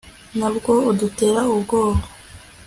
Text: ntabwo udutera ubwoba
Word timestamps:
ntabwo 0.37 0.71
udutera 0.91 1.41
ubwoba 1.57 2.01